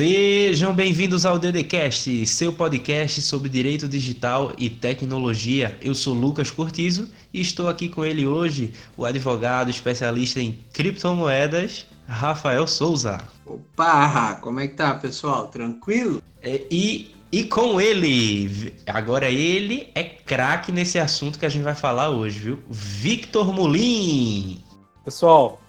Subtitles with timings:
[0.00, 5.76] Sejam bem-vindos ao DDCast, seu podcast sobre direito digital e tecnologia.
[5.82, 11.86] Eu sou Lucas Cortizo e estou aqui com ele hoje, o advogado especialista em criptomoedas,
[12.08, 13.18] Rafael Souza.
[13.44, 15.48] Opa, como é que tá, pessoal?
[15.48, 16.22] Tranquilo?
[16.40, 21.74] É, e, e com ele, agora ele é craque nesse assunto que a gente vai
[21.74, 22.58] falar hoje, viu?
[22.70, 24.64] Victor Molim.
[25.04, 25.59] Pessoal,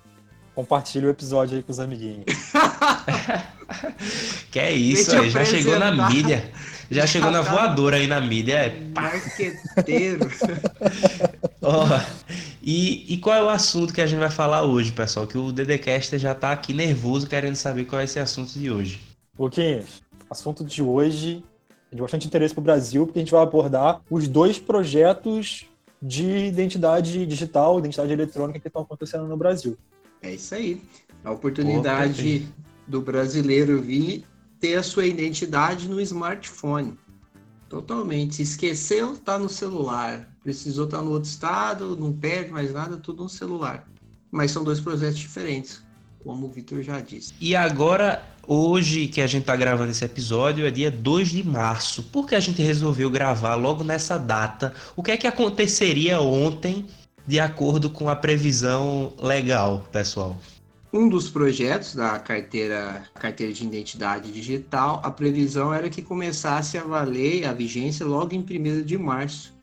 [0.56, 2.26] compartilhe o episódio aí com os amiguinhos.
[4.52, 6.52] que é isso aí, já chegou na mídia.
[6.92, 8.56] Já chegou na voadora aí na mídia.
[8.56, 10.30] É, Marqueteiro.
[11.62, 11.88] oh,
[12.62, 15.26] e, e qual é o assunto que a gente vai falar hoje, pessoal?
[15.26, 19.00] Que o Dedecaster já tá aqui nervoso querendo saber qual é esse assunto de hoje.
[19.40, 21.44] Luquinhas, assunto de hoje
[21.92, 25.66] é de bastante interesse para o Brasil, porque a gente vai abordar os dois projetos
[26.02, 29.78] de identidade digital, identidade eletrônica que estão acontecendo no Brasil.
[30.22, 30.82] É isso aí.
[31.24, 34.26] A oportunidade Pô, do brasileiro vir
[34.60, 36.98] ter a sua identidade no smartphone.
[37.68, 38.36] Totalmente.
[38.36, 40.30] Se esqueceu, tá no celular.
[40.44, 43.88] Precisou estar tá no outro estado, não perde mais nada, tudo no celular.
[44.30, 45.84] Mas são dois projetos diferentes,
[46.24, 47.34] como o Vitor já disse.
[47.40, 52.04] E agora, hoje que a gente está gravando esse episódio, é dia 2 de março.
[52.04, 54.74] Por que a gente resolveu gravar logo nessa data?
[54.96, 56.86] O que é que aconteceria ontem
[57.26, 60.38] de acordo com a previsão legal, pessoal?
[60.94, 66.84] Um dos projetos da carteira, carteira de identidade digital, a previsão era que começasse a
[66.84, 69.54] valer a vigência logo em 1 de março.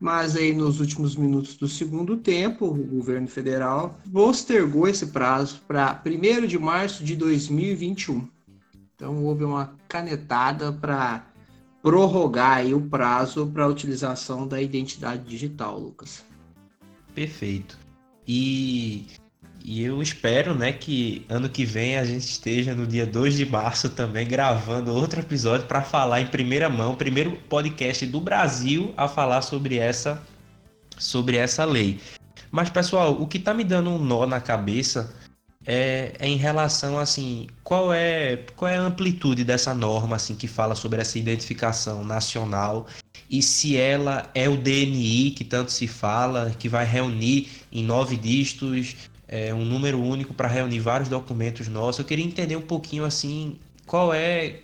[0.00, 6.02] Mas aí nos últimos minutos do segundo tempo, o governo federal postergou esse prazo para
[6.04, 8.26] 1 de março de 2021.
[8.96, 11.24] Então houve uma canetada para
[11.80, 16.24] prorrogar o prazo para a utilização da identidade digital, Lucas.
[17.14, 17.78] Perfeito.
[18.26, 19.06] E,
[19.64, 23.46] e eu espero, né, que ano que vem a gente esteja no dia 2 de
[23.46, 29.08] março também gravando outro episódio para falar em primeira mão, primeiro podcast do Brasil a
[29.08, 30.22] falar sobre essa
[30.98, 32.00] sobre essa lei.
[32.50, 35.14] Mas pessoal, o que está me dando um nó na cabeça
[35.66, 40.48] é, é, em relação assim, qual é qual é a amplitude dessa norma assim que
[40.48, 42.86] fala sobre essa identificação nacional
[43.32, 48.14] e se ela é o DNI que tanto se fala, que vai reunir em nove
[48.14, 48.94] dígitos
[49.26, 52.00] é, um número único para reunir vários documentos nossos.
[52.00, 53.56] Eu queria entender um pouquinho assim
[53.86, 54.60] qual é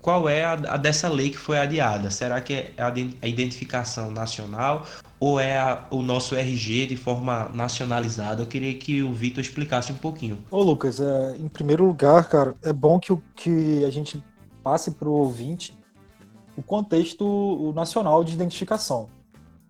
[0.00, 2.10] qual é a, a dessa lei que foi adiada.
[2.10, 4.86] Será que é a, identificação nacional
[5.20, 8.42] ou é a, o nosso RG de forma nacionalizada?
[8.42, 10.38] Eu queria que o Vitor explicasse um pouquinho.
[10.50, 14.24] Ô Lucas, é, em primeiro lugar, cara, é bom que, que a gente
[14.64, 15.76] passe para o ouvinte
[16.56, 19.08] o contexto nacional de identificação.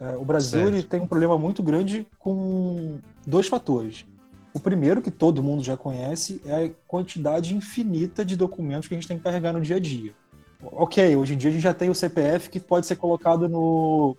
[0.01, 4.05] É, o Brasil ele tem um problema muito grande com dois fatores.
[4.53, 8.97] O primeiro, que todo mundo já conhece, é a quantidade infinita de documentos que a
[8.99, 10.13] gente tem que carregar no dia a dia.
[10.63, 14.17] Ok, hoje em dia a gente já tem o CPF que pode ser colocado no,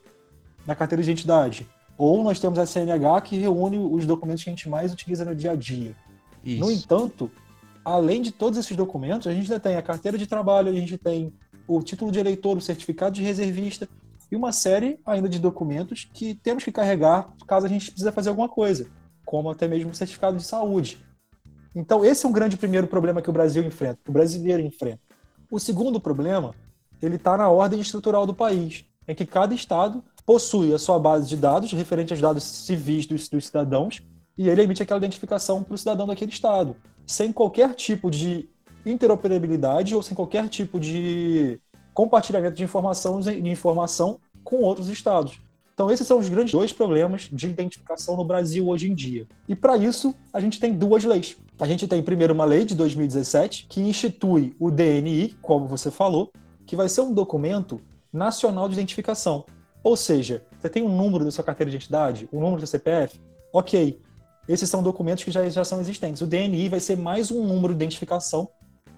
[0.66, 1.68] na carteira de identidade.
[1.98, 5.36] Ou nós temos a CNH que reúne os documentos que a gente mais utiliza no
[5.36, 5.96] dia a dia.
[6.44, 6.60] Isso.
[6.60, 7.30] No entanto,
[7.86, 10.98] além de todos esses documentos, a gente ainda tem a carteira de trabalho, a gente
[10.98, 11.32] tem
[11.68, 13.88] o título de eleitor, o certificado de reservista
[14.32, 18.30] e uma série ainda de documentos que temos que carregar caso a gente precisa fazer
[18.30, 18.88] alguma coisa,
[19.26, 21.04] como até mesmo o certificado de saúde.
[21.76, 25.00] Então, esse é um grande primeiro problema que o Brasil enfrenta, que o brasileiro enfrenta.
[25.50, 26.54] O segundo problema,
[27.02, 31.28] ele está na ordem estrutural do país, em que cada estado possui a sua base
[31.28, 34.02] de dados referente aos dados civis dos, dos cidadãos
[34.38, 36.76] e ele emite aquela identificação para o cidadão daquele estado,
[37.06, 38.50] sem qualquer tipo de
[38.86, 41.60] interoperabilidade ou sem qualquer tipo de
[41.94, 45.40] compartilhamento de informação, de informação com outros estados.
[45.74, 49.28] Então, esses são os grandes dois problemas de identificação no Brasil hoje em dia.
[49.48, 51.36] E para isso, a gente tem duas leis.
[51.60, 56.32] A gente tem, primeiro, uma lei de 2017 que institui o DNI, como você falou,
[56.66, 59.46] que vai ser um documento nacional de identificação.
[59.84, 63.20] Ou seja, você tem um número da sua carteira de identidade, um número do CPF,
[63.52, 64.00] ok.
[64.48, 66.22] Esses são documentos que já, já são existentes.
[66.22, 68.48] O DNI vai ser mais um número de identificação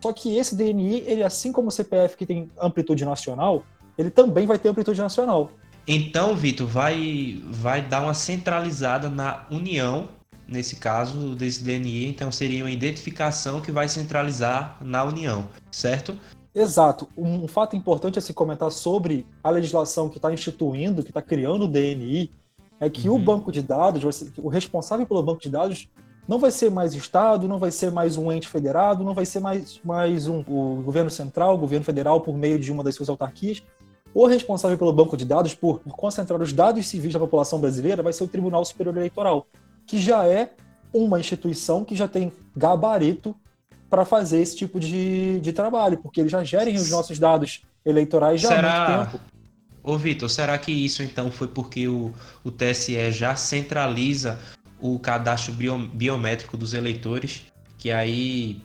[0.05, 3.63] só que esse DNI, ele assim como o CPF que tem amplitude nacional,
[3.97, 5.49] ele também vai ter amplitude nacional.
[5.87, 10.07] Então, Vitor, vai, vai dar uma centralizada na união,
[10.47, 12.05] nesse caso, desse DNI.
[12.05, 16.15] Então, seria uma identificação que vai centralizar na união, certo?
[16.53, 17.09] Exato.
[17.17, 21.65] Um fato importante a se comentar sobre a legislação que está instituindo, que está criando
[21.65, 22.31] o DNI,
[22.79, 23.15] é que uhum.
[23.15, 25.89] o banco de dados, o responsável pelo banco de dados,
[26.27, 29.39] não vai ser mais Estado, não vai ser mais um ente federado, não vai ser
[29.39, 33.09] mais, mais um, o governo central, o governo federal, por meio de uma das suas
[33.09, 33.61] autarquias.
[34.13, 38.01] O responsável pelo banco de dados, por, por concentrar os dados civis da população brasileira,
[38.01, 39.45] vai ser o Tribunal Superior Eleitoral,
[39.85, 40.51] que já é
[40.93, 43.35] uma instituição que já tem gabarito
[43.89, 48.41] para fazer esse tipo de, de trabalho, porque eles já gerem os nossos dados eleitorais
[48.41, 48.85] já Será...
[48.85, 49.23] há muito tempo.
[49.83, 52.11] Ô, Vitor, será que isso então foi porque o,
[52.43, 54.39] o TSE já centraliza
[54.93, 57.45] o cadastro bio, biométrico dos eleitores?
[57.77, 58.61] Que aí.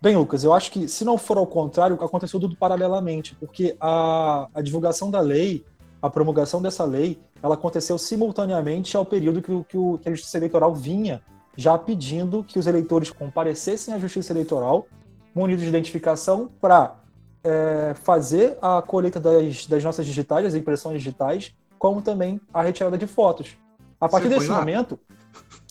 [0.00, 4.48] Bem, Lucas, eu acho que se não for ao contrário, aconteceu tudo paralelamente, porque a,
[4.54, 5.64] a divulgação da lei,
[6.02, 10.36] a promulgação dessa lei, ela aconteceu simultaneamente ao período que, que, o, que a Justiça
[10.36, 11.22] Eleitoral vinha
[11.56, 14.86] já pedindo que os eleitores comparecessem à Justiça Eleitoral
[15.34, 16.96] munidos de identificação para
[17.42, 22.96] é, fazer a colheita das, das nossas digitais, das impressões digitais, como também a retirada
[22.96, 23.56] de fotos.
[24.00, 24.98] A partir desse momento,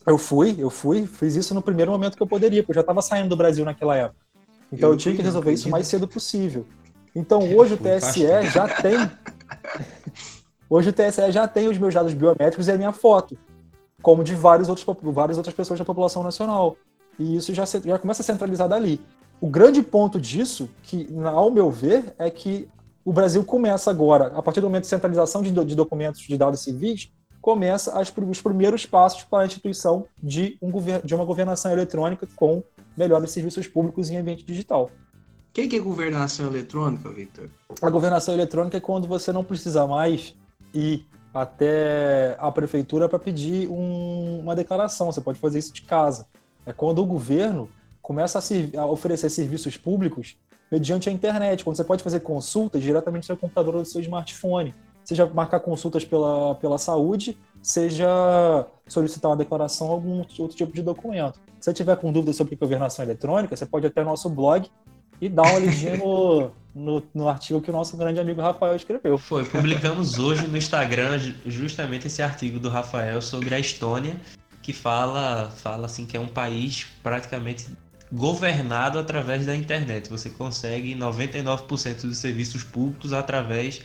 [0.06, 2.82] eu fui, eu fui, fiz isso no primeiro momento que eu poderia, porque eu já
[2.82, 4.20] estava saindo do Brasil naquela época.
[4.72, 6.66] Então eu, eu tinha que resolver isso o mais cedo possível.
[7.16, 8.98] Então hoje o TSE já tem.
[10.70, 13.38] hoje o TSE já tem os meus dados biométricos e a minha foto,
[14.02, 16.76] como de vários outros, várias outras pessoas da população nacional.
[17.18, 19.00] E isso já, já começa a centralizar dali.
[19.40, 22.68] O grande ponto disso, que ao meu ver, é que
[23.06, 26.62] o Brasil começa agora, a partir do momento de centralização de, de documentos de dados
[26.62, 27.12] civis,
[27.44, 30.72] começa as, os primeiros passos para a instituição de, um,
[31.04, 32.64] de uma governação eletrônica com
[32.96, 34.86] melhores serviços públicos em ambiente digital.
[34.86, 37.50] O que, que é governação eletrônica, Victor?
[37.82, 40.34] A governação eletrônica é quando você não precisa mais
[40.74, 45.12] ir até a prefeitura para pedir um, uma declaração.
[45.12, 46.26] Você pode fazer isso de casa.
[46.66, 47.70] É quando o governo
[48.02, 50.38] começa a, a, oferecer serviços públicos
[50.72, 54.00] mediante a internet, quando você pode fazer consultas diretamente no seu computador ou do seu
[54.00, 54.74] smartphone,
[55.04, 60.82] seja marcar consultas pela, pela saúde, seja solicitar uma declaração ou algum outro tipo de
[60.82, 61.40] documento.
[61.60, 64.70] Se você tiver com dúvidas sobre governação eletrônica, você pode até o nosso blog
[65.22, 69.18] e dar uma olhadinha no, no, no, artigo que o nosso grande amigo Rafael escreveu.
[69.18, 74.20] Foi, publicamos hoje no Instagram justamente esse artigo do Rafael sobre a Estônia,
[74.62, 77.68] que fala, fala assim que é um país praticamente
[78.12, 80.10] governado através da internet.
[80.10, 83.82] Você consegue 99% dos serviços públicos através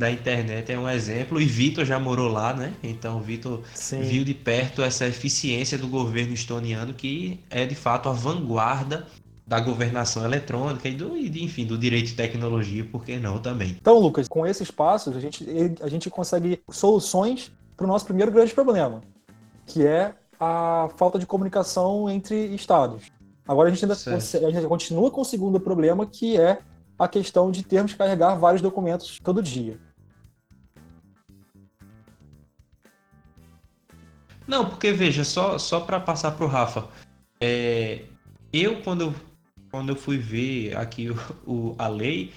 [0.00, 0.72] da internet.
[0.72, 1.40] É um exemplo.
[1.40, 2.72] E Vitor já morou lá, né?
[2.82, 3.62] Então Vitor
[4.00, 9.06] viu de perto essa eficiência do governo estoniano, que é de fato a vanguarda
[9.46, 13.76] da governação eletrônica e do, enfim, do direito de tecnologia, por que não também?
[13.80, 15.44] Então, Lucas, com esses passos, a gente,
[15.82, 19.02] a gente consegue soluções para o nosso primeiro grande problema,
[19.66, 23.10] que é a falta de comunicação entre estados.
[23.46, 23.94] Agora a gente ainda
[24.46, 26.60] a gente continua com o segundo problema, que é
[26.96, 29.78] a questão de termos que carregar vários documentos todo dia.
[34.50, 36.88] Não, porque veja, só, só para passar para o Rafa,
[37.40, 38.02] é,
[38.52, 39.14] eu quando,
[39.70, 41.16] quando eu fui ver aqui o,
[41.46, 42.32] o, a lei,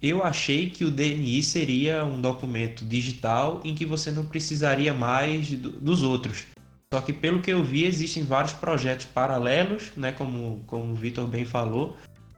[0.00, 5.50] eu achei que o DNI seria um documento digital em que você não precisaria mais
[5.50, 6.46] do, dos outros.
[6.94, 11.26] Só que pelo que eu vi, existem vários projetos paralelos, né, como, como o Vitor
[11.26, 11.96] bem falou,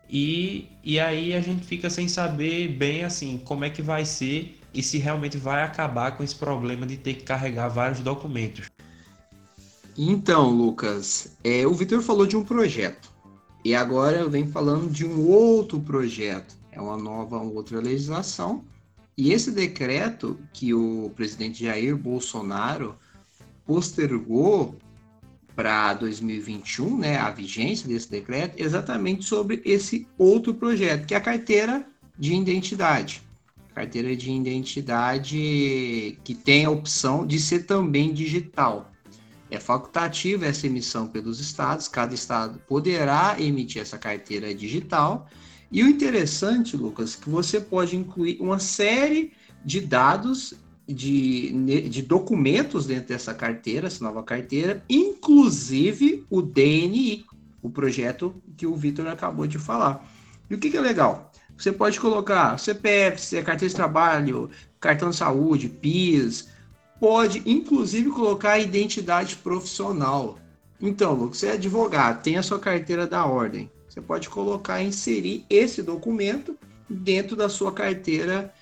[0.09, 4.59] e, e aí a gente fica sem saber bem assim como é que vai ser
[4.73, 8.71] e se realmente vai acabar com esse problema de ter que carregar vários documentos.
[10.03, 13.13] Então, Lucas, é, o Vitor falou de um projeto
[13.63, 16.57] e agora eu venho falando de um outro projeto.
[16.73, 18.65] É uma nova, uma outra legislação.
[19.15, 22.95] E esse decreto que o presidente Jair Bolsonaro
[23.67, 24.75] postergou
[25.55, 31.21] para 2021, né, a vigência desse decreto, exatamente sobre esse outro projeto, que é a
[31.21, 31.87] carteira
[32.19, 33.23] de identidade.
[33.75, 38.90] Carteira de identidade que tem a opção de ser também digital.
[39.51, 45.29] É facultativa essa emissão pelos estados, cada estado poderá emitir essa carteira digital.
[45.73, 49.33] E o interessante, Lucas, que você pode incluir uma série
[49.65, 50.55] de dados
[50.87, 57.25] de, de documentos dentro dessa carteira, essa nova carteira, inclusive o DNI,
[57.63, 60.05] o projeto que o Vitor acabou de falar.
[60.49, 61.31] E o que, que é legal?
[61.57, 66.49] Você pode colocar CPF, carteira de trabalho, cartão de saúde, PIS,
[67.01, 70.39] pode inclusive colocar identidade profissional.
[70.81, 73.71] Então, Lucas, você é advogado, tem a sua carteira da ordem.
[73.89, 76.57] Você pode colocar, inserir esse documento
[76.89, 78.53] dentro da sua carteira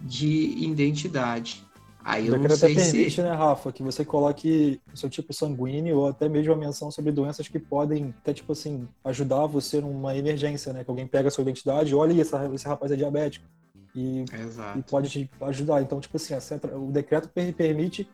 [0.00, 1.64] de identidade.
[2.04, 3.22] Aí eu não sei até permite, se...
[3.22, 7.10] né, Rafa, que você coloque o seu tipo sanguíneo ou até mesmo a menção sobre
[7.10, 10.84] doenças que podem até, tipo assim, ajudar você numa emergência, né?
[10.84, 13.44] Que alguém pega a sua identidade, olha esse rapaz é diabético.
[13.96, 14.24] E,
[14.76, 15.80] e, pode te ajudar.
[15.80, 16.76] Então, tipo assim, centra...
[16.78, 18.06] o decreto permite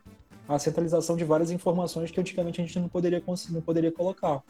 [0.47, 4.41] a centralização de várias informações que antigamente a gente não poderia, não poderia colocar.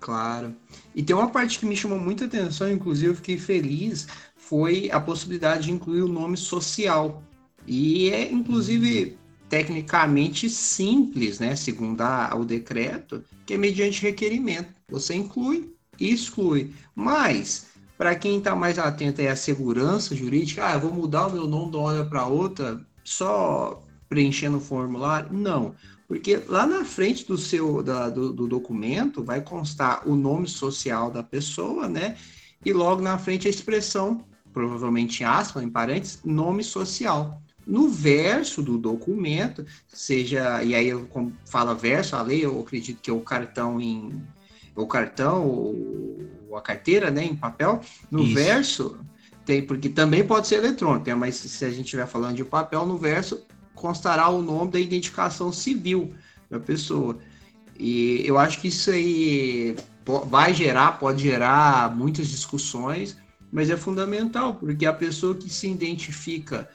[0.00, 0.54] Claro.
[0.94, 5.00] E tem uma parte que me chamou muita atenção, inclusive eu fiquei feliz, foi a
[5.00, 7.22] possibilidade de incluir o nome social
[7.66, 9.16] e é, inclusive,
[9.48, 11.54] tecnicamente simples, né?
[11.56, 14.74] Segundo a, o decreto, que é mediante requerimento.
[14.88, 16.72] Você inclui exclui.
[16.94, 21.70] Mas, para quem está mais atento à segurança jurídica, ah, vou mudar o meu nome
[21.70, 25.32] de uma hora para outra só preenchendo o formulário?
[25.32, 25.74] Não.
[26.06, 31.10] Porque lá na frente do seu da, do, do, documento vai constar o nome social
[31.10, 32.16] da pessoa, né?
[32.64, 37.40] E logo na frente a expressão, provavelmente em aspas, em parênteses, nome social.
[37.66, 41.08] No verso do documento, seja, e aí eu
[41.46, 44.22] fala verso, a lei, eu acredito que é o cartão em
[44.76, 46.18] o cartão ou
[46.56, 47.80] a carteira, né, em papel.
[48.10, 48.34] No Isso.
[48.34, 48.98] verso
[49.44, 52.86] tem, porque também pode ser eletrônico, né, mas se a gente estiver falando de papel,
[52.86, 53.44] no verso
[53.74, 56.14] constará o nome da identificação civil
[56.50, 57.18] da pessoa.
[57.78, 59.76] E eu acho que isso aí
[60.26, 63.16] vai gerar, pode gerar muitas discussões,
[63.52, 66.68] mas é fundamental, porque a pessoa que se identifica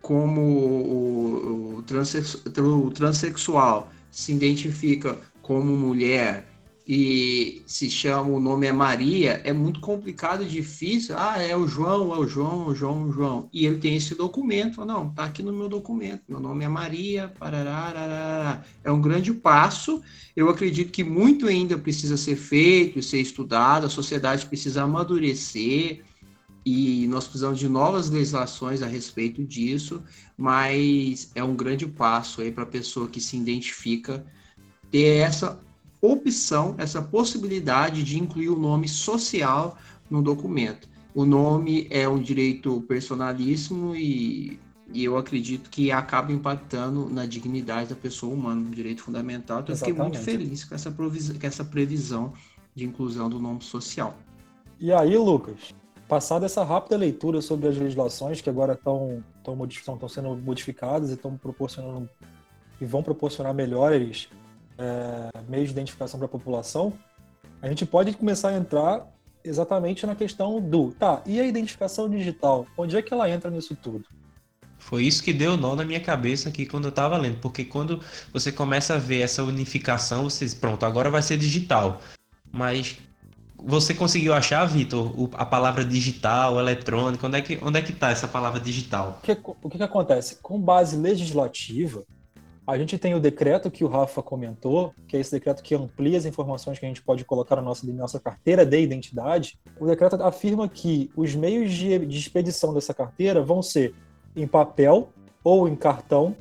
[0.00, 6.46] como o, o, o transexual, se identifica como mulher,
[6.86, 11.14] e se chama, o nome é Maria, é muito complicado difícil.
[11.16, 13.48] Ah, é o João, é o João, o João, o João.
[13.52, 14.84] E ele tem esse documento.
[14.84, 16.24] Não, tá aqui no meu documento.
[16.28, 20.02] Meu nome é Maria, parará, É um grande passo.
[20.34, 23.86] Eu acredito que muito ainda precisa ser feito ser estudado.
[23.86, 26.02] A sociedade precisa amadurecer
[26.64, 30.02] e nós precisamos de novas legislações a respeito disso,
[30.36, 34.24] mas é um grande passo aí para a pessoa que se identifica
[34.90, 35.60] ter essa
[36.02, 39.78] opção, essa possibilidade de incluir o nome social
[40.10, 40.88] no documento.
[41.14, 44.58] O nome é um direito personalíssimo e,
[44.92, 49.60] e eu acredito que acaba impactando na dignidade da pessoa humana, um direito fundamental.
[49.60, 52.32] Então, eu fiquei muito feliz com essa, com essa previsão
[52.74, 54.16] de inclusão do nome social.
[54.80, 55.72] E aí, Lucas,
[56.08, 59.22] passada essa rápida leitura sobre as legislações que agora estão
[59.70, 62.08] estão sendo modificadas e estão proporcionando
[62.80, 64.28] e vão proporcionar melhores
[64.82, 66.92] é, meios de identificação para a população,
[67.60, 69.06] a gente pode começar a entrar
[69.44, 72.66] exatamente na questão do, tá, e a identificação digital?
[72.76, 74.04] Onde é que ela entra nisso tudo?
[74.78, 78.00] Foi isso que deu nó na minha cabeça aqui quando eu estava lendo, porque quando
[78.32, 82.00] você começa a ver essa unificação, você pronto, agora vai ser digital.
[82.50, 82.98] Mas
[83.56, 87.24] você conseguiu achar, Vitor, a palavra digital, eletrônica?
[87.24, 89.20] Onde é que onde é que está essa palavra digital?
[89.22, 90.38] O que, o que acontece?
[90.42, 92.04] Com base legislativa,
[92.66, 96.16] a gente tem o decreto que o Rafa comentou, que é esse decreto que amplia
[96.16, 99.58] as informações que a gente pode colocar na nossa, na nossa carteira de identidade.
[99.80, 103.94] O decreto afirma que os meios de, de expedição dessa carteira vão ser
[104.36, 105.10] em papel
[105.42, 106.36] ou em cartão,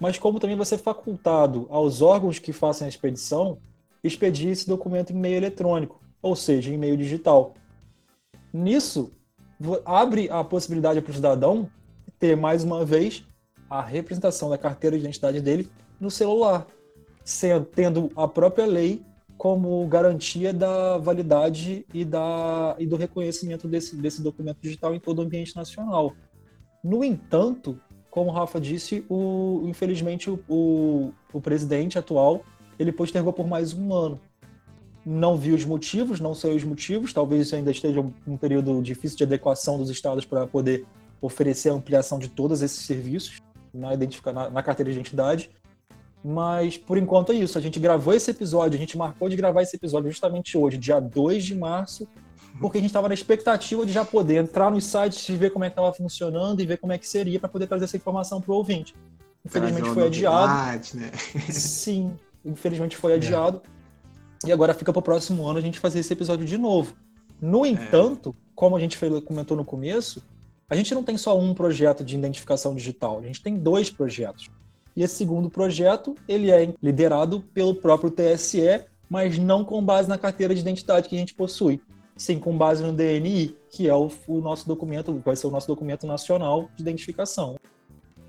[0.00, 3.58] mas como também vai ser facultado aos órgãos que façam a expedição
[4.02, 7.54] expedir esse documento em meio eletrônico, ou seja, em meio digital.
[8.52, 9.12] Nisso,
[9.84, 11.70] abre a possibilidade para o cidadão
[12.18, 13.24] ter, mais uma vez,
[13.70, 16.66] a representação da carteira de identidade dele no celular,
[17.24, 19.00] sendo, tendo a própria lei
[19.38, 25.20] como garantia da validade e, da, e do reconhecimento desse, desse documento digital em todo
[25.20, 26.14] o ambiente nacional.
[26.82, 32.42] No entanto, como o Rafa disse, o, infelizmente o, o, o presidente atual
[32.78, 34.20] ele postergou por mais um ano.
[35.06, 39.24] Não vi os motivos, não sei os motivos, talvez ainda esteja um período difícil de
[39.24, 40.84] adequação dos estados para poder
[41.20, 43.40] oferecer a ampliação de todos esses serviços
[43.72, 45.50] na, identifica, na, na carteira de identidade.
[46.22, 47.56] Mas por enquanto é isso.
[47.56, 51.00] A gente gravou esse episódio, a gente marcou de gravar esse episódio justamente hoje, dia
[51.00, 52.06] 2 de março,
[52.60, 55.64] porque a gente estava na expectativa de já poder entrar nos sites e ver como
[55.64, 58.40] é que estava funcionando e ver como é que seria para poder trazer essa informação
[58.40, 58.94] para o ouvinte.
[59.44, 60.86] Infelizmente foi adiado.
[60.94, 61.10] Né?
[61.50, 62.12] Sim,
[62.44, 63.14] infelizmente foi é.
[63.14, 63.62] adiado.
[64.44, 64.48] É.
[64.48, 66.94] E agora fica para o próximo ano a gente fazer esse episódio de novo.
[67.40, 67.70] No é.
[67.70, 68.50] entanto, é.
[68.54, 70.22] como a gente comentou no começo,
[70.70, 74.48] a gente não tem só um projeto de identificação digital, a gente tem dois projetos.
[74.96, 80.16] E esse segundo projeto, ele é liderado pelo próprio TSE, mas não com base na
[80.16, 81.80] carteira de identidade que a gente possui,
[82.16, 85.66] sim com base no DNI, que é o, o nosso documento, vai ser o nosso
[85.66, 87.56] documento nacional de identificação.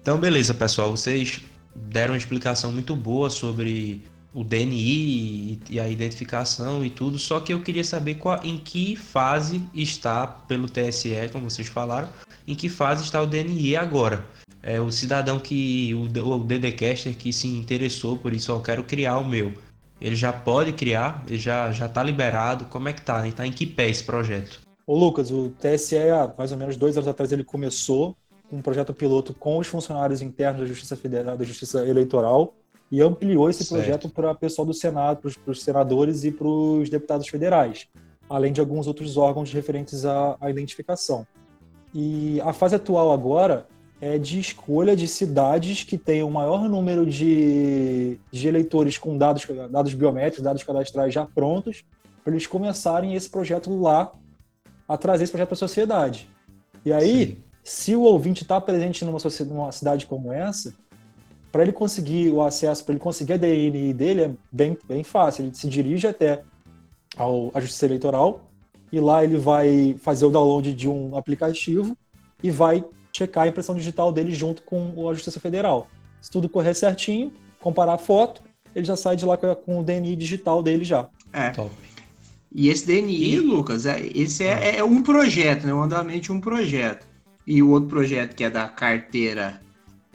[0.02, 1.42] Então, beleza, pessoal, vocês
[1.76, 4.02] deram uma explicação muito boa sobre
[4.34, 8.96] o DNI e a identificação e tudo, só que eu queria saber qual, em que
[8.96, 12.08] fase está pelo TSE, como vocês falaram,
[12.48, 14.26] em que fase está o DNI agora.
[14.64, 19.18] É, o cidadão que, o, o DDcaster que se interessou por isso, eu quero criar
[19.18, 19.54] o meu.
[20.00, 21.24] Ele já pode criar?
[21.28, 22.66] Ele já já está liberado?
[22.66, 23.28] Como é que tá?
[23.28, 24.60] Está em que pé esse projeto?
[24.86, 28.16] Ô Lucas, o TSE há mais ou menos dois anos atrás ele começou
[28.52, 32.54] um projeto piloto com os funcionários internos da Justiça Federal, da Justiça Eleitoral,
[32.92, 33.80] e ampliou esse certo.
[33.80, 37.88] projeto para o pessoal do Senado, para os senadores e para os deputados federais,
[38.30, 41.26] além de alguns outros órgãos referentes à, à identificação.
[41.94, 43.66] E a fase atual agora
[44.00, 49.46] é de escolha de cidades que tenham o maior número de, de eleitores com dados,
[49.70, 51.84] dados biométricos, dados cadastrais já prontos,
[52.24, 54.12] para eles começarem esse projeto lá,
[54.88, 56.28] a trazer esse projeto para a sociedade.
[56.84, 57.38] E aí, Sim.
[57.64, 60.74] se o ouvinte está presente numa, numa cidade como essa,
[61.52, 65.46] para ele conseguir o acesso, para ele conseguir a DNI dele, é bem, bem fácil.
[65.46, 66.42] Ele se dirige até
[67.16, 68.51] ao, à Justiça Eleitoral
[68.92, 71.98] e lá ele vai fazer o download de um aplicativo
[72.44, 72.84] e vai
[73.14, 75.88] checar a impressão digital dele junto com a Justiça Federal.
[76.22, 78.42] Se tudo correr certinho, comparar a foto,
[78.76, 81.08] ele já sai de lá com o DNI digital dele já.
[81.34, 81.50] É.
[81.52, 81.72] Top.
[82.54, 83.40] E esse DNI, e...
[83.40, 84.78] Lucas, é, esse é, ah.
[84.78, 85.74] é, um projeto, né?
[85.74, 87.08] Um andamento um projeto.
[87.48, 89.62] E o outro projeto que é da carteira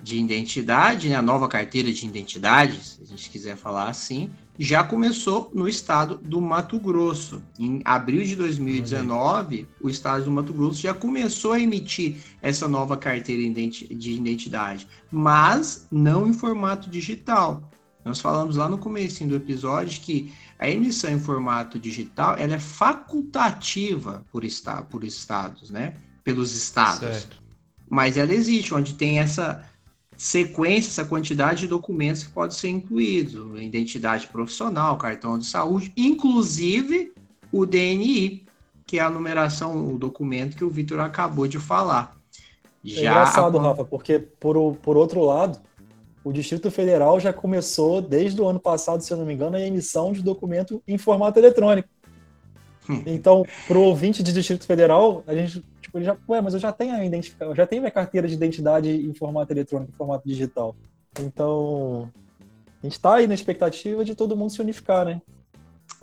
[0.02, 4.82] de identidade, né, a nova carteira de identidade, se a gente quiser falar assim, já
[4.82, 7.42] começou no estado do Mato Grosso.
[7.58, 12.96] Em abril de 2019, o estado do Mato Grosso já começou a emitir essa nova
[12.96, 17.70] carteira de identidade, mas não em formato digital.
[18.04, 22.58] Nós falamos lá no começo do episódio que a emissão em formato digital ela é
[22.58, 25.96] facultativa por, está, por estados, né?
[26.22, 27.00] Pelos estados.
[27.00, 27.42] Certo.
[27.90, 29.64] Mas ela existe, onde tem essa
[30.16, 37.12] sequência, essa quantidade de documentos que pode ser incluído, identidade profissional, cartão de saúde, inclusive
[37.52, 38.44] o DNI,
[38.86, 42.16] que é a numeração, o documento que o Vitor acabou de falar.
[42.84, 43.58] É já é engraçado.
[43.58, 45.60] Rafa, porque por, por outro lado,
[46.24, 49.60] o Distrito Federal já começou, desde o ano passado, se eu não me engano, a
[49.60, 51.88] emissão de documento em formato eletrônico.
[52.88, 53.02] Hum.
[53.06, 55.64] Então, para o ouvinte de Distrito Federal, a gente
[55.96, 58.28] Tipo, ele já, ué, mas eu já tenho a identificação, eu já tenho minha carteira
[58.28, 60.76] de identidade em formato eletrônico, em formato digital.
[61.20, 62.10] Então,
[62.82, 65.22] a gente está aí na expectativa de todo mundo se unificar, né?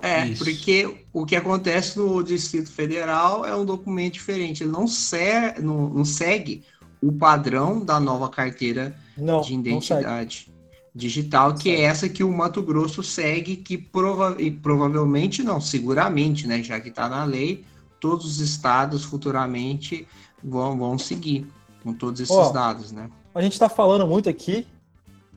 [0.02, 0.44] É, Isso.
[0.44, 4.64] porque o que acontece no Distrito Federal é um documento diferente.
[4.64, 6.64] Ele não, ser, não, não segue
[7.02, 10.52] o padrão da nova carteira não, de identidade
[10.96, 16.48] digital, que é essa que o Mato Grosso segue, que prova e provavelmente não, seguramente,
[16.48, 17.66] né, já que está na lei,
[18.04, 20.06] todos os estados futuramente
[20.44, 21.48] vão, vão seguir
[21.82, 23.10] com todos esses Ó, dados, né?
[23.34, 24.68] A gente está falando muito aqui.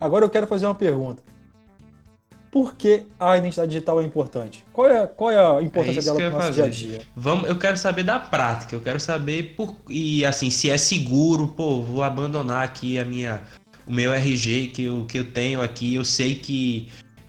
[0.00, 1.22] Agora eu quero fazer uma pergunta.
[2.50, 4.64] Por que a identidade digital é importante?
[4.72, 7.02] Qual é, qual é a importância é dela no nosso dia a dia?
[7.14, 11.46] Vamos, eu quero saber da prática, eu quero saber por e assim, se é seguro,
[11.46, 13.42] pô, vou abandonar aqui a minha
[13.86, 16.88] o meu RG que eu, que eu tenho aqui, eu sei que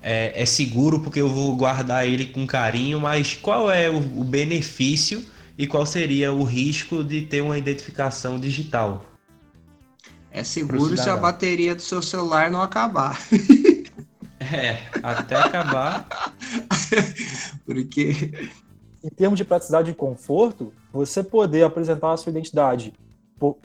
[0.10, 4.24] é, é, seguro porque eu vou guardar ele com carinho, mas qual é o, o
[4.24, 5.22] benefício
[5.58, 9.04] e qual seria o risco de ter uma identificação digital?
[10.32, 13.20] É seguro se a bateria do seu celular não acabar.
[14.50, 16.08] É, até acabar.
[17.66, 18.32] Porque.
[19.04, 22.94] Em termos de praticidade e conforto, você poder apresentar a sua identidade
[23.38, 23.58] por,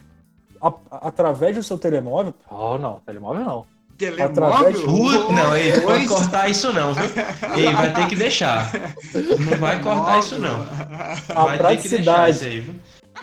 [0.60, 0.74] a,
[1.06, 2.34] através do seu telemóvel.
[2.50, 3.66] Oh, não, telemóvel não.
[3.98, 4.84] Telemóvel?
[4.84, 5.32] Put...
[5.32, 7.04] Não, ele não pode cortar isso não, viu?
[7.56, 8.70] Ele vai ter que deixar.
[9.14, 10.66] Não vai cortar isso não.
[11.28, 12.80] A praticidade, aí,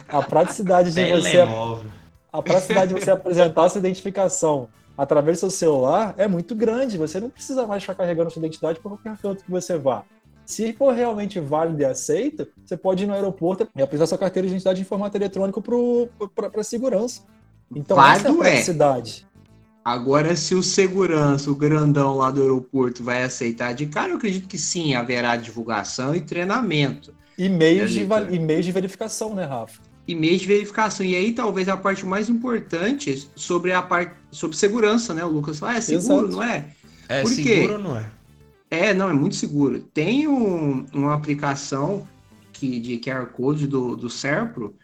[0.07, 1.77] a praticidade de Telemóvel.
[1.77, 1.99] você
[2.31, 6.97] a praticidade de você apresentar sua identificação através do seu celular é muito grande.
[6.97, 10.03] Você não precisa mais ficar carregando sua identidade para qualquer canto que você vá.
[10.45, 14.47] Se for realmente válido e aceito, você pode ir no aeroporto e apresentar sua carteira
[14.47, 17.21] de identidade em formato eletrônico para segurança.
[17.75, 18.37] Então, válido essa é a é.
[18.37, 19.27] praticidade.
[19.27, 19.28] É.
[19.89, 24.47] Agora, se o segurança, o grandão lá do aeroporto, vai aceitar de cara, eu acredito
[24.47, 27.11] que sim, haverá divulgação e treinamento.
[27.35, 29.81] E meios, de, e meios de verificação, né, Rafa?
[30.07, 31.03] E meios de verificação.
[31.03, 35.25] E aí, talvez a parte mais importante sobre a parte sobre segurança, né?
[35.25, 36.31] O Lucas fala, ah, é seguro, Exato.
[36.33, 36.65] não é?
[37.07, 38.05] É Por seguro ou não é?
[38.69, 39.79] É, não, é muito seguro.
[39.79, 42.07] Tem um, uma aplicação
[42.53, 44.75] que, de QR Code do, do Serpro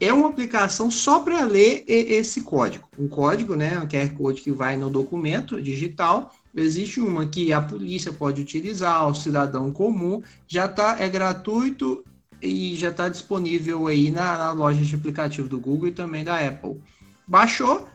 [0.00, 2.88] é uma aplicação só para ler esse código.
[2.98, 6.34] Um código, né, um QR Code que vai no documento digital.
[6.56, 12.02] Existe uma que a polícia pode utilizar, o cidadão comum, já tá, é gratuito
[12.40, 16.38] e já está disponível aí na, na, loja de aplicativo do Google e também da
[16.38, 16.80] Apple.
[17.28, 17.86] Baixou,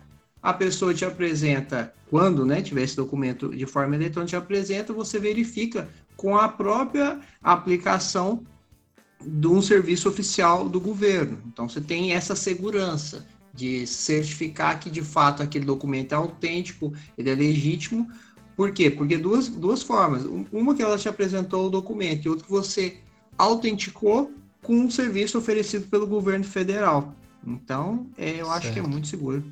[0.41, 5.18] a pessoa te apresenta, quando né, tiver esse documento de forma eletrônica, te apresenta, você
[5.18, 8.44] verifica com a própria aplicação
[9.21, 11.38] de um serviço oficial do governo.
[11.47, 17.30] Então você tem essa segurança de certificar que de fato aquele documento é autêntico, ele
[17.30, 18.10] é legítimo.
[18.56, 18.89] Por quê?
[18.89, 20.23] Porque duas, duas formas.
[20.51, 22.97] Uma que ela te apresentou o documento e outra que você
[23.38, 27.13] autenticou com um serviço oferecido pelo governo federal.
[27.45, 28.51] Então, é, eu certo.
[28.51, 29.43] acho que é muito seguro.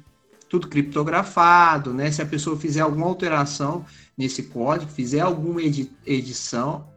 [0.50, 2.12] Tudo criptografado, né?
[2.12, 3.86] Se a pessoa fizer alguma alteração
[4.18, 6.88] nesse código, fizer alguma edi edição,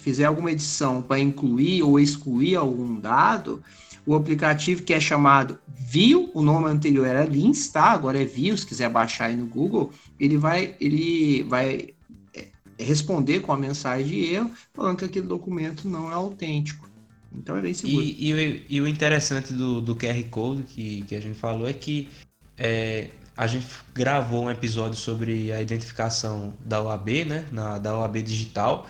[0.00, 3.62] fizer alguma edição para incluir ou excluir algum dado,
[4.06, 7.90] o aplicativo que é chamado View, o nome anterior era Lins, tá?
[7.90, 11.88] Agora é View, se quiser baixar aí no Google, ele vai, ele vai
[12.34, 12.46] é,
[12.78, 16.88] responder com a mensagem de erro, falando que aquele documento não é autêntico.
[17.32, 18.02] Então é bem seguro.
[18.02, 21.72] E, e, e o interessante do, do QR Code que, que a gente falou é
[21.72, 22.08] que
[22.56, 27.44] é, a gente gravou um episódio sobre a identificação da OAB, né?
[27.52, 28.86] Na, da OAB digital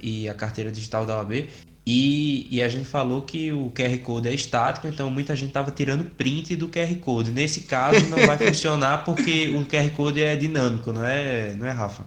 [0.00, 1.48] e a carteira digital da OAB.
[1.90, 5.70] E, e, a gente falou que o QR Code é estático, então muita gente estava
[5.70, 7.30] tirando print do QR Code.
[7.30, 11.70] Nesse caso não vai funcionar porque o QR Code é dinâmico, não é, não é
[11.70, 12.04] Rafa?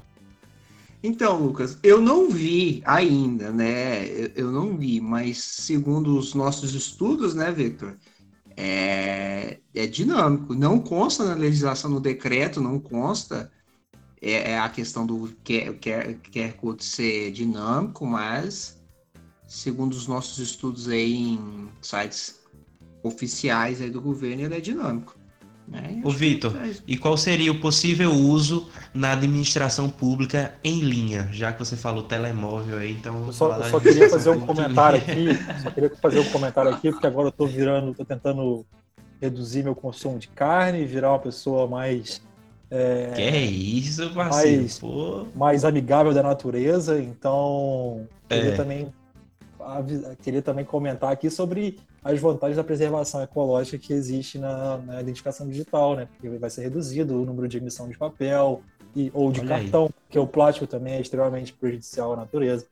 [1.03, 4.05] Então, Lucas, eu não vi ainda, né?
[4.05, 7.95] Eu, eu não vi, mas segundo os nossos estudos, né, Victor?
[8.55, 10.53] É, é dinâmico.
[10.53, 13.51] Não consta na legislação, no decreto, não consta
[14.21, 18.79] é, é a questão do QR, QR Code ser dinâmico, mas
[19.47, 22.39] segundo os nossos estudos aí em sites
[23.03, 25.19] oficiais aí do governo, ele é dinâmico.
[25.67, 26.01] Né?
[26.03, 31.29] Ô Vitor, é e qual seria o possível uso na administração pública em linha?
[31.31, 33.27] Já que você falou telemóvel aí, então.
[33.27, 35.27] Eu só, eu só queria fazer um comentário aqui.
[35.63, 38.65] Só queria fazer um comentário aqui, porque agora eu tô virando, tô tentando
[39.21, 42.21] reduzir meu consumo de carne, virar uma pessoa mais.
[42.73, 44.61] É, que é isso, parceiro?
[44.61, 45.27] Mais, Pô.
[45.35, 48.07] mais amigável da natureza, então.
[48.29, 48.55] Queria é.
[48.55, 48.93] também
[50.23, 55.47] queria também comentar aqui sobre as vantagens da preservação ecológica que existe na, na identificação
[55.47, 56.07] digital, né?
[56.07, 58.63] Porque vai ser reduzido o número de emissão de papel
[58.95, 59.89] e, ou de Olha cartão, aí.
[60.07, 62.65] porque o plástico também é extremamente prejudicial à natureza.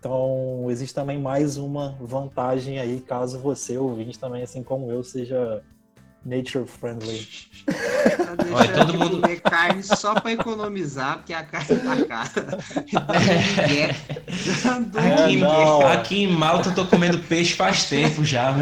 [0.00, 5.62] Então, existe também mais uma vantagem aí, caso você, ouvinte, também, assim como eu, seja
[6.24, 7.26] nature friendly.
[8.52, 12.58] Olha, todo mundo comer carne só para economizar, porque a carne tá cara.
[13.58, 13.78] aqui,
[14.98, 18.54] é, aqui, em Malta eu tô comendo peixe faz tempo já.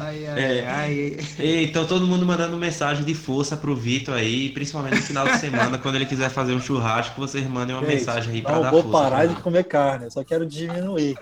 [0.00, 0.66] ai, ai, é.
[0.68, 1.18] ai.
[1.38, 5.78] Então todo mundo mandando mensagem de força pro Vitor aí, principalmente no final de semana,
[5.78, 8.76] quando ele quiser fazer um churrasco, vocês mandem uma Gente, mensagem aí para dar força.
[8.76, 11.16] Eu vou parar de comer carne, eu só quero diminuir,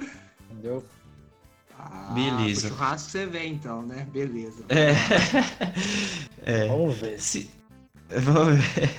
[0.50, 0.82] entendeu?
[1.92, 2.68] Ah, Beleza.
[2.68, 4.06] churrasco você vem então, né?
[4.12, 4.64] Beleza.
[4.68, 4.94] É.
[6.64, 6.68] é.
[6.68, 7.20] Vamos ver.
[7.20, 7.50] Se...
[8.08, 8.90] Vamos ver.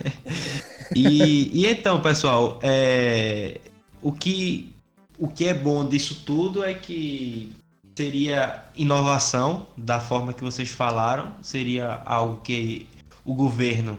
[0.95, 3.59] E, e então, pessoal, é...
[4.01, 4.73] o, que,
[5.17, 7.53] o que é bom disso tudo é que
[7.95, 12.87] seria inovação, da forma que vocês falaram, seria algo que
[13.23, 13.97] o governo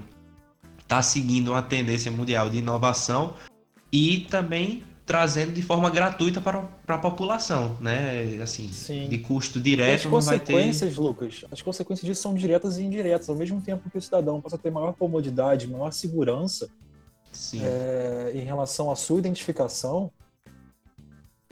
[0.79, 3.35] está seguindo uma tendência mundial de inovação
[3.91, 8.39] e também trazendo de forma gratuita para, para a população, né?
[8.43, 9.09] Assim, Sim.
[9.09, 10.07] de custo direto.
[10.07, 11.01] as consequências, ter...
[11.01, 13.29] Lucas, as consequências disso são diretas e indiretas.
[13.29, 16.69] Ao mesmo tempo que o cidadão passa a ter maior comodidade, maior segurança
[17.55, 20.11] é, em relação à sua identificação.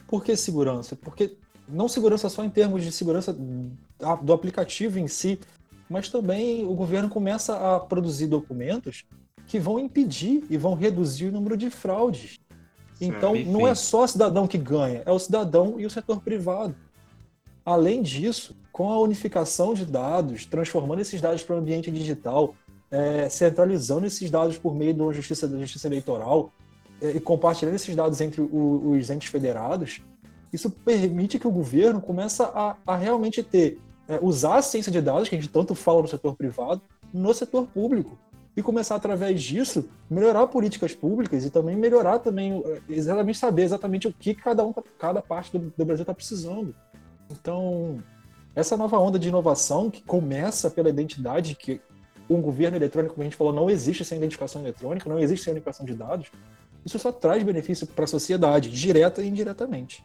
[0.07, 0.95] Por que segurança?
[0.95, 1.37] Porque
[1.69, 5.41] não segurança só em termos de segurança do aplicativo em si,
[5.89, 9.05] mas também o governo começa a produzir documentos
[9.47, 12.39] que vão impedir e vão reduzir o número de fraudes
[13.01, 16.75] então, não é só o cidadão que ganha, é o cidadão e o setor privado.
[17.65, 22.55] Além disso, com a unificação de dados, transformando esses dados para o ambiente digital,
[22.91, 26.53] é, centralizando esses dados por meio da justiça, da justiça eleitoral
[27.01, 30.03] é, e compartilhando esses dados entre o, os entes federados,
[30.53, 35.01] isso permite que o governo comece a, a realmente ter, é, usar a ciência de
[35.01, 36.83] dados, que a gente tanto fala no setor privado,
[37.13, 38.19] no setor público
[38.57, 44.09] e começar através disso melhorar políticas públicas e também melhorar também eh, exatamente saber exatamente
[44.09, 46.75] o que cada um tá, cada parte do, do Brasil está precisando.
[47.31, 48.03] Então
[48.55, 51.81] essa nova onda de inovação que começa pela identidade que
[52.29, 55.53] um governo eletrônico como a gente falou não existe sem identificação eletrônica não existe sem
[55.53, 56.31] unificação de dados
[56.85, 60.05] isso só traz benefício para a sociedade direta e indiretamente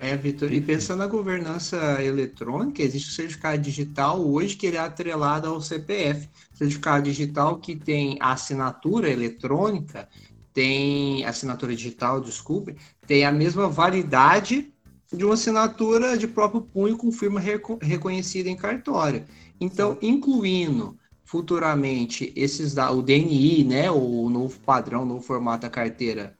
[0.00, 4.80] é, Vitor, e pensando na governança eletrônica, existe o certificado digital hoje que ele é
[4.80, 6.28] atrelado ao CPF.
[6.54, 10.08] Certificado digital que tem assinatura eletrônica,
[10.52, 14.72] tem assinatura digital, desculpe, tem a mesma validade
[15.12, 17.40] de uma assinatura de próprio punho com firma
[17.80, 19.24] reconhecida em cartório.
[19.60, 25.70] Então, incluindo futuramente esses da, o DNI, né, o novo padrão, o novo formato da
[25.70, 26.36] carteira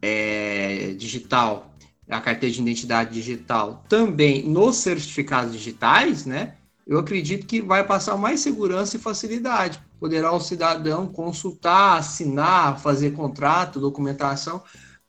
[0.00, 1.73] é, digital
[2.08, 6.54] a carteira de identidade digital também nos certificados digitais, né?
[6.86, 9.80] Eu acredito que vai passar mais segurança e facilidade.
[9.98, 14.62] Poderá o cidadão consultar, assinar, fazer contrato, documentação,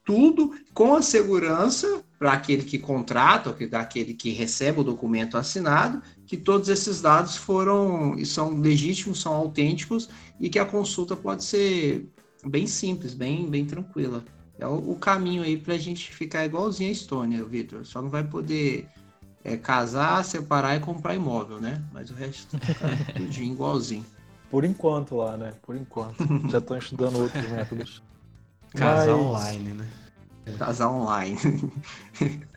[0.06, 6.02] tudo com a segurança para aquele que contrata, ou daquele que recebe o documento assinado,
[6.26, 12.08] que todos esses dados foram são legítimos, são autênticos e que a consulta pode ser
[12.46, 14.24] bem simples, bem, bem tranquila.
[14.58, 17.86] É o, o caminho aí para a gente ficar igualzinho a Estônia, Vitor.
[17.86, 18.88] Só não vai poder
[19.44, 21.84] é, casar, separar e comprar imóvel, né?
[21.94, 24.06] Mas o resto fica tudinho igualzinho.
[24.50, 25.54] por enquanto lá, né?
[25.62, 26.24] Por enquanto.
[26.50, 28.02] Já estão estudando outros métodos.
[28.74, 29.26] Casar Mas...
[29.26, 29.88] online, né?
[30.58, 31.38] Casar online.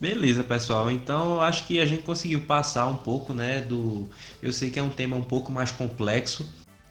[0.00, 0.90] Beleza, pessoal.
[0.90, 4.08] Então, eu acho que a gente conseguiu passar um pouco, né, do...
[4.42, 6.48] Eu sei que é um tema um pouco mais complexo,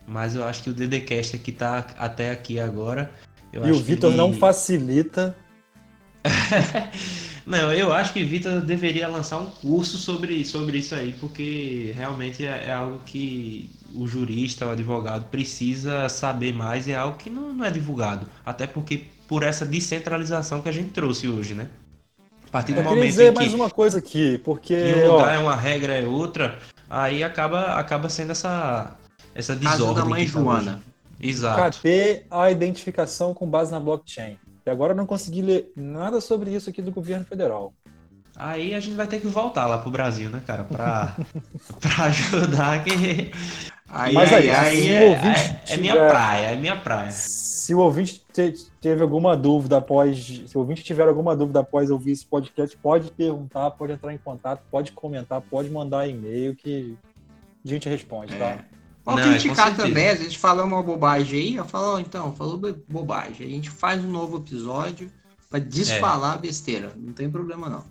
[0.08, 3.12] mas eu acho que o DDCast aqui tá até aqui agora.
[3.52, 4.18] Eu e o Vitor ele...
[4.18, 5.36] não facilita.
[7.46, 11.94] não, eu acho que o Vitor deveria lançar um curso sobre, sobre isso aí, porque
[11.96, 17.18] realmente é, é, algo que o jurista, o advogado precisa saber mais e é algo
[17.18, 18.28] que não, não é divulgado.
[18.46, 21.68] Até porque por essa descentralização que a gente trouxe hoje, né?
[22.48, 25.38] A partir do é, momento dizer mais uma coisa aqui, porque um lugar ó, é
[25.38, 26.58] uma regra é outra,
[26.90, 28.96] aí acaba acaba sendo essa
[29.36, 29.86] essa desordem.
[29.86, 30.82] Caso da mãe tá Joana.
[31.20, 31.82] Exato.
[31.82, 34.38] Cadê a identificação com base na blockchain?
[34.66, 37.74] E agora eu não consegui ler nada sobre isso aqui do governo federal.
[38.36, 40.64] Aí a gente vai ter que voltar lá pro Brasil, né, cara?
[40.64, 41.16] Pra,
[41.82, 43.32] pra ajudar que.
[43.92, 47.12] Aí, Mas aí, aí, aí é, é, é, minha praia, é minha praia.
[47.12, 48.24] Se o ouvinte
[48.80, 50.44] teve alguma dúvida após.
[50.48, 54.18] Se o ouvinte tiver alguma dúvida após ouvir esse podcast, pode perguntar, pode entrar em
[54.18, 56.96] contato, pode comentar, pode mandar e-mail que
[57.66, 58.46] a gente responde, tá?
[58.46, 58.79] É.
[59.10, 62.36] Pode Não, criticar é também, a gente fala uma bobagem aí, eu falo, oh, então,
[62.36, 63.48] falou bobagem.
[63.48, 65.12] A gente faz um novo episódio
[65.50, 66.42] para desfalar é.
[66.42, 66.94] besteira.
[66.96, 67.84] Não tem problema, não.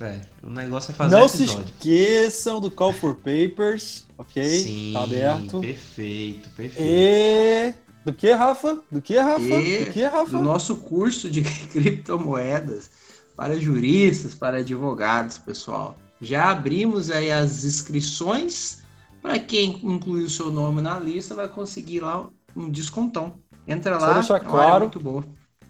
[0.00, 1.64] É, o negócio é fazer Não episódio.
[1.66, 4.42] se esqueçam do Call for Papers, ok?
[4.42, 5.60] Sim, tá aberto.
[5.60, 6.82] Perfeito, perfeito.
[6.82, 8.80] E do que, Rafa?
[8.90, 9.42] Do que, Rafa?
[9.42, 10.30] E do que, Rafa?
[10.30, 12.90] Do nosso curso de criptomoedas
[13.36, 15.96] para juristas, para advogados, pessoal.
[16.20, 18.79] Já abrimos aí as inscrições.
[19.22, 23.34] Para quem incluir o seu nome na lista, vai conseguir lá um descontão.
[23.66, 25.24] Entra Só lá, deixar claro, muito boa.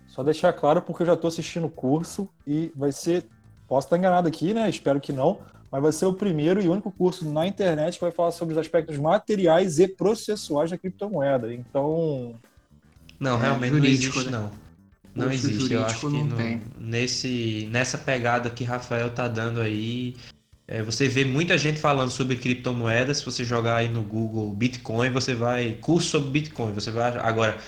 [0.07, 3.27] Só deixar claro, porque eu já estou assistindo o curso e vai ser.
[3.67, 4.69] Posso estar enganado aqui, né?
[4.69, 8.11] Espero que não mas vai ser o primeiro e único curso na internet que vai
[8.11, 11.55] falar sobre os aspectos materiais e processuais da criptomoeda.
[11.55, 12.35] Então.
[13.19, 14.31] Não, é, realmente não existe, né?
[14.33, 14.51] não.
[15.15, 15.73] Não existe.
[15.73, 20.17] Eu acho que no, nesse, nessa pegada que Rafael tá dando aí,
[20.71, 23.19] é, você vê muita gente falando sobre criptomoedas.
[23.19, 25.77] Se você jogar aí no Google Bitcoin, você vai.
[25.81, 27.19] Curso sobre Bitcoin, você vai.
[27.19, 27.59] Agora,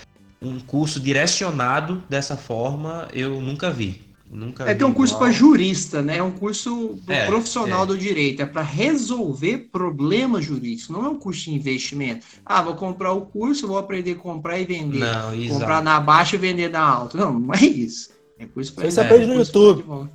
[0.41, 4.01] um curso direcionado dessa forma, eu nunca vi.
[4.31, 6.17] Nunca é que é um curso para jurista, né?
[6.17, 7.87] É um curso é, profissional é.
[7.87, 12.25] do direito, é para resolver problemas jurídicos, não é um curso de investimento.
[12.43, 14.99] Ah, vou comprar o curso, vou aprender a comprar e vender.
[14.99, 17.17] Não, comprar na baixa e vender na alta.
[17.17, 18.11] Não, não é isso.
[18.39, 20.09] É curso para Você aprende no YouTube.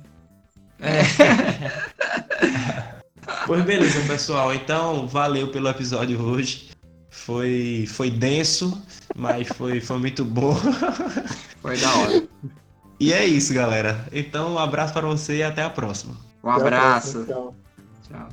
[0.81, 1.01] É.
[3.45, 4.53] pois beleza, pessoal.
[4.53, 6.69] Então, valeu pelo episódio hoje.
[7.09, 8.81] Foi, foi denso,
[9.15, 10.55] mas foi, foi muito bom.
[11.61, 12.23] Foi da hora.
[13.01, 14.07] E é isso, galera.
[14.13, 16.15] Então, um abraço para você e até a próxima.
[16.41, 17.25] Um abraço.
[17.25, 17.55] Tchau.
[18.07, 18.29] Tchau.